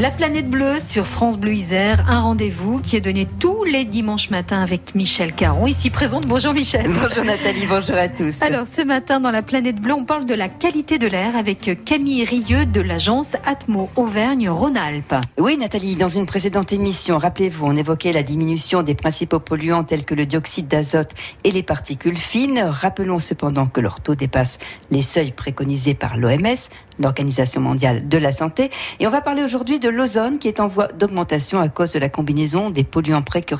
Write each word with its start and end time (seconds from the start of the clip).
La 0.00 0.10
planète 0.10 0.48
bleue 0.48 0.78
sur 0.78 1.06
France 1.06 1.36
Bleu 1.36 1.52
Isère, 1.52 2.08
un 2.08 2.20
rendez-vous 2.20 2.80
qui 2.80 2.96
est 2.96 3.02
donné 3.02 3.28
tous 3.38 3.59
les 3.70 3.84
dimanches 3.84 4.30
matins 4.30 4.62
avec 4.62 4.96
Michel 4.96 5.32
Caron, 5.32 5.66
ici 5.66 5.90
présente. 5.90 6.26
Bonjour 6.26 6.52
Michel. 6.52 6.90
Bonjour 6.92 7.24
Nathalie, 7.24 7.66
bonjour 7.68 7.94
à 7.94 8.08
tous. 8.08 8.42
Alors 8.42 8.66
ce 8.66 8.82
matin 8.82 9.20
dans 9.20 9.30
la 9.30 9.42
planète 9.42 9.76
bleue, 9.76 9.94
on 9.94 10.04
parle 10.04 10.26
de 10.26 10.34
la 10.34 10.48
qualité 10.48 10.98
de 10.98 11.06
l'air 11.06 11.36
avec 11.36 11.84
Camille 11.84 12.24
Rieux 12.24 12.66
de 12.66 12.80
l'agence 12.80 13.36
Atmo 13.46 13.88
Auvergne-Rhône-Alpes. 13.94 15.14
Oui 15.38 15.56
Nathalie, 15.56 15.94
dans 15.94 16.08
une 16.08 16.26
précédente 16.26 16.72
émission, 16.72 17.16
rappelez-vous, 17.16 17.64
on 17.64 17.76
évoquait 17.76 18.12
la 18.12 18.24
diminution 18.24 18.82
des 18.82 18.96
principaux 18.96 19.38
polluants 19.38 19.84
tels 19.84 20.04
que 20.04 20.16
le 20.16 20.26
dioxyde 20.26 20.66
d'azote 20.66 21.12
et 21.44 21.52
les 21.52 21.62
particules 21.62 22.18
fines. 22.18 22.60
Rappelons 22.60 23.18
cependant 23.18 23.66
que 23.66 23.80
leur 23.80 24.00
taux 24.00 24.16
dépasse 24.16 24.58
les 24.90 25.02
seuils 25.02 25.32
préconisés 25.32 25.94
par 25.94 26.16
l'OMS, 26.16 26.56
l'Organisation 26.98 27.60
mondiale 27.60 28.08
de 28.08 28.18
la 28.18 28.32
santé. 28.32 28.70
Et 28.98 29.06
on 29.06 29.10
va 29.10 29.20
parler 29.20 29.44
aujourd'hui 29.44 29.78
de 29.78 29.88
l'ozone 29.88 30.38
qui 30.38 30.48
est 30.48 30.58
en 30.58 30.66
voie 30.66 30.88
d'augmentation 30.88 31.60
à 31.60 31.68
cause 31.68 31.92
de 31.92 32.00
la 32.00 32.08
combinaison 32.08 32.70
des 32.70 32.84
polluants 32.84 33.22
précurseurs 33.22 33.59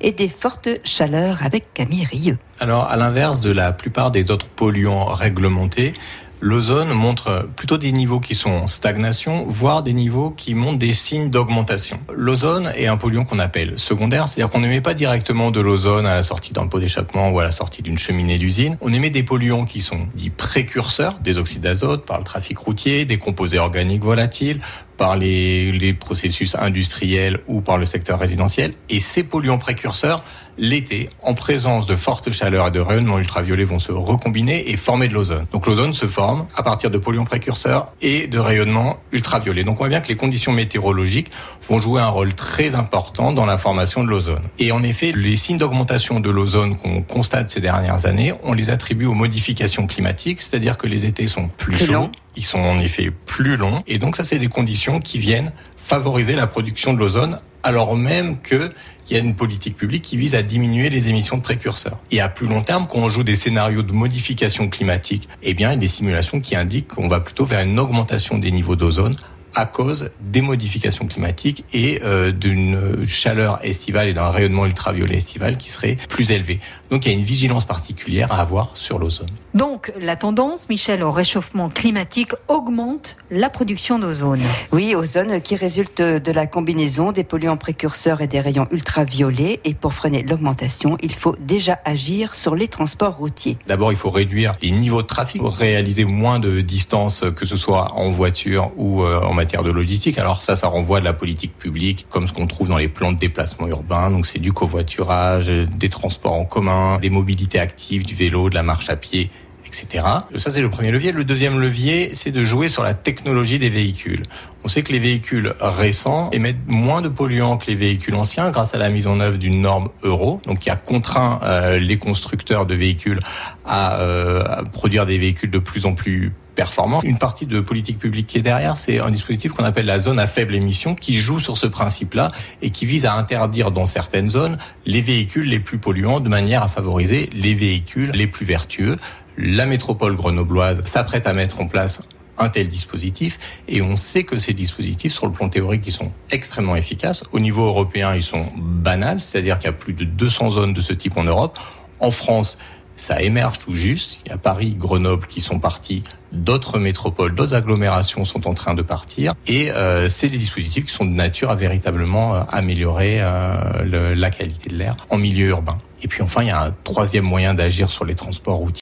et 0.00 0.12
des 0.12 0.28
fortes 0.28 0.68
chaleurs 0.84 1.38
avec 1.44 1.72
Camille 1.74 2.06
Rieux. 2.10 2.38
Alors, 2.60 2.84
à 2.84 2.96
l'inverse 2.96 3.40
de 3.40 3.50
la 3.50 3.72
plupart 3.72 4.10
des 4.10 4.30
autres 4.30 4.48
polluants 4.48 5.06
réglementés, 5.06 5.94
l'ozone 6.40 6.92
montre 6.92 7.48
plutôt 7.56 7.78
des 7.78 7.92
niveaux 7.92 8.18
qui 8.18 8.34
sont 8.34 8.50
en 8.50 8.66
stagnation, 8.66 9.44
voire 9.46 9.82
des 9.82 9.92
niveaux 9.92 10.30
qui 10.30 10.54
montrent 10.54 10.78
des 10.78 10.92
signes 10.92 11.30
d'augmentation. 11.30 12.00
L'ozone 12.12 12.72
est 12.74 12.88
un 12.88 12.96
polluant 12.96 13.24
qu'on 13.24 13.38
appelle 13.38 13.78
secondaire, 13.78 14.26
c'est-à-dire 14.26 14.50
qu'on 14.50 14.60
n'émet 14.60 14.80
pas 14.80 14.92
directement 14.92 15.52
de 15.52 15.60
l'ozone 15.60 16.04
à 16.04 16.14
la 16.14 16.22
sortie 16.24 16.52
d'un 16.52 16.66
pot 16.66 16.80
d'échappement 16.80 17.30
ou 17.30 17.38
à 17.38 17.44
la 17.44 17.52
sortie 17.52 17.82
d'une 17.82 17.96
cheminée 17.96 18.38
d'usine. 18.38 18.76
On 18.80 18.92
émet 18.92 19.10
des 19.10 19.22
polluants 19.22 19.64
qui 19.64 19.80
sont 19.80 20.08
dits 20.14 20.30
précurseurs, 20.30 21.20
des 21.20 21.38
oxydes 21.38 21.62
d'azote 21.62 22.04
par 22.04 22.18
le 22.18 22.24
trafic 22.24 22.58
routier, 22.58 23.04
des 23.04 23.18
composés 23.18 23.58
organiques 23.58 24.02
volatiles, 24.02 24.60
par 25.02 25.16
les, 25.16 25.72
les, 25.72 25.94
processus 25.94 26.54
industriels 26.54 27.40
ou 27.48 27.60
par 27.60 27.76
le 27.76 27.86
secteur 27.86 28.20
résidentiel. 28.20 28.74
Et 28.88 29.00
ces 29.00 29.24
polluants 29.24 29.58
précurseurs, 29.58 30.22
l'été, 30.58 31.08
en 31.22 31.34
présence 31.34 31.86
de 31.86 31.96
fortes 31.96 32.30
chaleurs 32.30 32.68
et 32.68 32.70
de 32.70 32.78
rayonnements 32.78 33.18
ultraviolets, 33.18 33.64
vont 33.64 33.80
se 33.80 33.90
recombiner 33.90 34.70
et 34.70 34.76
former 34.76 35.08
de 35.08 35.14
l'ozone. 35.14 35.46
Donc 35.50 35.66
l'ozone 35.66 35.92
se 35.92 36.06
forme 36.06 36.46
à 36.54 36.62
partir 36.62 36.88
de 36.88 36.98
polluants 36.98 37.24
précurseurs 37.24 37.92
et 38.00 38.28
de 38.28 38.38
rayonnements 38.38 38.98
ultraviolets. 39.10 39.64
Donc 39.64 39.74
on 39.74 39.78
voit 39.78 39.88
bien 39.88 40.00
que 40.00 40.06
les 40.06 40.14
conditions 40.14 40.52
météorologiques 40.52 41.32
vont 41.66 41.80
jouer 41.80 42.00
un 42.00 42.06
rôle 42.06 42.34
très 42.34 42.76
important 42.76 43.32
dans 43.32 43.44
la 43.44 43.58
formation 43.58 44.04
de 44.04 44.08
l'ozone. 44.08 44.44
Et 44.60 44.70
en 44.70 44.84
effet, 44.84 45.12
les 45.16 45.34
signes 45.34 45.58
d'augmentation 45.58 46.20
de 46.20 46.30
l'ozone 46.30 46.76
qu'on 46.76 47.02
constate 47.02 47.50
ces 47.50 47.60
dernières 47.60 48.06
années, 48.06 48.34
on 48.44 48.52
les 48.52 48.70
attribue 48.70 49.06
aux 49.06 49.14
modifications 49.14 49.88
climatiques, 49.88 50.42
c'est-à-dire 50.42 50.78
que 50.78 50.86
les 50.86 51.06
étés 51.06 51.26
sont 51.26 51.48
plus, 51.48 51.74
Plus 51.74 51.86
chauds. 51.86 52.10
Ils 52.36 52.44
sont 52.44 52.60
en 52.60 52.78
effet 52.78 53.10
plus 53.26 53.56
longs. 53.56 53.82
Et 53.86 53.98
donc 53.98 54.16
ça, 54.16 54.24
c'est 54.24 54.38
des 54.38 54.48
conditions 54.48 55.00
qui 55.00 55.18
viennent 55.18 55.52
favoriser 55.76 56.36
la 56.36 56.46
production 56.46 56.92
de 56.92 56.98
l'ozone 56.98 57.38
alors 57.62 57.96
même 57.96 58.40
qu'il 58.42 58.70
y 59.10 59.14
a 59.14 59.18
une 59.18 59.34
politique 59.34 59.76
publique 59.76 60.02
qui 60.02 60.16
vise 60.16 60.34
à 60.34 60.42
diminuer 60.42 60.90
les 60.90 61.08
émissions 61.08 61.36
de 61.36 61.42
précurseurs. 61.42 61.98
Et 62.10 62.20
à 62.20 62.28
plus 62.28 62.46
long 62.46 62.62
terme, 62.62 62.86
quand 62.86 62.98
on 62.98 63.08
joue 63.08 63.22
des 63.22 63.34
scénarios 63.34 63.82
de 63.82 63.92
modification 63.92 64.68
climatique, 64.68 65.28
eh 65.42 65.54
bien, 65.54 65.70
il 65.70 65.74
y 65.74 65.76
a 65.76 65.78
des 65.78 65.86
simulations 65.86 66.40
qui 66.40 66.56
indiquent 66.56 66.88
qu'on 66.88 67.08
va 67.08 67.20
plutôt 67.20 67.44
vers 67.44 67.64
une 67.64 67.78
augmentation 67.78 68.38
des 68.38 68.50
niveaux 68.50 68.76
d'ozone 68.76 69.16
à 69.54 69.66
cause 69.66 70.10
des 70.20 70.40
modifications 70.40 71.06
climatiques 71.06 71.64
et 71.72 72.00
euh, 72.02 72.32
d'une 72.32 73.04
chaleur 73.06 73.64
estivale 73.64 74.08
et 74.08 74.14
d'un 74.14 74.30
rayonnement 74.30 74.66
ultraviolet 74.66 75.16
estival 75.16 75.56
qui 75.56 75.70
serait 75.70 75.96
plus 76.08 76.30
élevé. 76.30 76.60
Donc 76.90 77.06
il 77.06 77.12
y 77.12 77.14
a 77.14 77.18
une 77.18 77.24
vigilance 77.24 77.64
particulière 77.64 78.32
à 78.32 78.40
avoir 78.40 78.76
sur 78.76 78.98
l'ozone. 78.98 79.28
Donc 79.54 79.92
la 80.00 80.16
tendance, 80.16 80.68
Michel, 80.68 81.02
au 81.02 81.10
réchauffement 81.10 81.68
climatique 81.68 82.32
augmente 82.48 83.16
la 83.30 83.50
production 83.50 83.98
d'ozone. 83.98 84.40
Oui, 84.72 84.94
ozone 84.94 85.40
qui 85.40 85.56
résulte 85.56 86.00
de 86.00 86.32
la 86.32 86.46
combinaison 86.46 87.12
des 87.12 87.24
polluants 87.24 87.56
précurseurs 87.56 88.20
et 88.20 88.26
des 88.26 88.40
rayons 88.40 88.68
ultraviolets. 88.70 89.60
Et 89.64 89.74
pour 89.74 89.92
freiner 89.92 90.22
l'augmentation, 90.22 90.96
il 91.02 91.12
faut 91.12 91.36
déjà 91.40 91.78
agir 91.84 92.34
sur 92.34 92.54
les 92.54 92.68
transports 92.68 93.16
routiers. 93.16 93.58
D'abord, 93.66 93.92
il 93.92 93.96
faut 93.96 94.10
réduire 94.10 94.52
les 94.62 94.70
niveaux 94.70 95.02
de 95.02 95.06
trafic, 95.06 95.42
réaliser 95.44 96.04
moins 96.04 96.38
de 96.38 96.60
distance, 96.60 97.24
que 97.34 97.44
ce 97.44 97.56
soit 97.56 97.92
en 97.94 98.10
voiture 98.10 98.70
ou 98.76 99.02
euh, 99.02 99.20
en 99.20 99.34
matière 99.42 99.64
de 99.64 99.72
logistique. 99.72 100.18
Alors 100.18 100.40
ça, 100.40 100.54
ça 100.54 100.68
renvoie 100.68 101.00
de 101.00 101.04
la 101.04 101.12
politique 101.12 101.58
publique, 101.58 102.06
comme 102.08 102.28
ce 102.28 102.32
qu'on 102.32 102.46
trouve 102.46 102.68
dans 102.68 102.76
les 102.76 102.88
plans 102.88 103.10
de 103.10 103.18
déplacement 103.18 103.66
urbain. 103.66 104.08
Donc 104.08 104.24
c'est 104.24 104.38
du 104.38 104.52
covoiturage, 104.52 105.48
des 105.48 105.88
transports 105.88 106.34
en 106.34 106.44
commun, 106.44 106.98
des 107.00 107.10
mobilités 107.10 107.58
actives, 107.58 108.06
du 108.06 108.14
vélo, 108.14 108.50
de 108.50 108.54
la 108.54 108.62
marche 108.62 108.88
à 108.88 108.94
pied 108.96 109.30
etc. 109.66 110.04
Ça, 110.36 110.50
c'est 110.50 110.60
le 110.60 110.70
premier 110.70 110.90
levier. 110.90 111.12
Le 111.12 111.24
deuxième 111.24 111.60
levier, 111.60 112.14
c'est 112.14 112.30
de 112.30 112.44
jouer 112.44 112.68
sur 112.68 112.82
la 112.82 112.94
technologie 112.94 113.58
des 113.58 113.70
véhicules. 113.70 114.24
On 114.64 114.68
sait 114.68 114.82
que 114.82 114.92
les 114.92 114.98
véhicules 114.98 115.54
récents 115.60 116.30
émettent 116.30 116.66
moins 116.66 117.02
de 117.02 117.08
polluants 117.08 117.56
que 117.56 117.66
les 117.66 117.74
véhicules 117.74 118.14
anciens 118.14 118.50
grâce 118.50 118.74
à 118.74 118.78
la 118.78 118.90
mise 118.90 119.06
en 119.06 119.18
œuvre 119.20 119.38
d'une 119.38 119.60
norme 119.60 119.88
euro, 120.02 120.40
donc 120.46 120.60
qui 120.60 120.70
a 120.70 120.76
contraint 120.76 121.40
euh, 121.42 121.78
les 121.78 121.96
constructeurs 121.96 122.66
de 122.66 122.74
véhicules 122.74 123.20
à, 123.64 123.96
euh, 124.00 124.62
produire 124.72 125.06
des 125.06 125.18
véhicules 125.18 125.50
de 125.50 125.58
plus 125.58 125.86
en 125.86 125.94
plus 125.94 126.32
performants. 126.54 127.00
Une 127.02 127.18
partie 127.18 127.46
de 127.46 127.60
politique 127.60 127.98
publique 127.98 128.26
qui 128.26 128.38
est 128.38 128.42
derrière, 128.42 128.76
c'est 128.76 129.00
un 129.00 129.10
dispositif 129.10 129.52
qu'on 129.52 129.64
appelle 129.64 129.86
la 129.86 129.98
zone 129.98 130.18
à 130.18 130.26
faible 130.26 130.54
émission, 130.54 130.94
qui 130.94 131.14
joue 131.14 131.40
sur 131.40 131.56
ce 131.56 131.66
principe-là 131.66 132.30
et 132.60 132.70
qui 132.70 132.86
vise 132.86 133.06
à 133.06 133.14
interdire 133.14 133.70
dans 133.70 133.86
certaines 133.86 134.30
zones 134.30 134.58
les 134.84 135.00
véhicules 135.00 135.48
les 135.48 135.60
plus 135.60 135.78
polluants 135.78 136.20
de 136.20 136.28
manière 136.28 136.62
à 136.62 136.68
favoriser 136.68 137.30
les 137.32 137.54
véhicules 137.54 138.10
les 138.12 138.26
plus 138.26 138.44
vertueux. 138.44 138.96
La 139.36 139.66
métropole 139.66 140.16
grenobloise 140.16 140.82
s'apprête 140.84 141.26
à 141.26 141.32
mettre 141.32 141.60
en 141.60 141.66
place 141.66 142.00
un 142.38 142.48
tel 142.48 142.68
dispositif 142.68 143.38
et 143.68 143.82
on 143.82 143.96
sait 143.96 144.24
que 144.24 144.36
ces 144.36 144.52
dispositifs 144.52 145.12
sur 145.12 145.26
le 145.26 145.32
plan 145.32 145.48
théorique 145.48 145.86
ils 145.86 145.92
sont 145.92 146.12
extrêmement 146.30 146.76
efficaces 146.76 147.24
au 147.30 147.40
niveau 147.40 147.66
européen 147.66 148.14
ils 148.14 148.22
sont 148.22 148.46
banals 148.56 149.20
c'est-à-dire 149.20 149.58
qu'il 149.58 149.66
y 149.66 149.70
a 149.70 149.74
plus 149.74 149.92
de 149.92 150.04
200 150.04 150.50
zones 150.50 150.72
de 150.72 150.80
ce 150.80 150.94
type 150.94 151.18
en 151.18 151.24
Europe 151.24 151.58
en 152.00 152.10
France 152.10 152.56
ça 152.96 153.22
émerge 153.22 153.58
tout 153.58 153.72
juste. 153.72 154.20
Il 154.24 154.30
y 154.30 154.32
a 154.32 154.38
Paris, 154.38 154.74
Grenoble 154.76 155.26
qui 155.26 155.40
sont 155.40 155.58
partis, 155.58 156.02
d'autres 156.30 156.78
métropoles, 156.78 157.34
d'autres 157.34 157.54
agglomérations 157.54 158.24
sont 158.24 158.46
en 158.46 158.54
train 158.54 158.74
de 158.74 158.82
partir. 158.82 159.34
Et 159.46 159.70
euh, 159.70 160.08
c'est 160.08 160.28
des 160.28 160.38
dispositifs 160.38 160.86
qui 160.86 160.92
sont 160.92 161.04
de 161.04 161.10
nature 161.10 161.50
à 161.50 161.56
véritablement 161.56 162.34
euh, 162.34 162.40
améliorer 162.50 163.18
euh, 163.20 164.14
la 164.14 164.30
qualité 164.30 164.70
de 164.70 164.76
l'air 164.76 164.96
en 165.10 165.18
milieu 165.18 165.48
urbain. 165.48 165.78
Et 166.02 166.08
puis 166.08 166.22
enfin, 166.22 166.42
il 166.42 166.48
y 166.48 166.50
a 166.50 166.64
un 166.64 166.74
troisième 166.84 167.24
moyen 167.24 167.54
d'agir 167.54 167.90
sur 167.90 168.04
les 168.04 168.14
transports 168.14 168.56
routiers. 168.56 168.70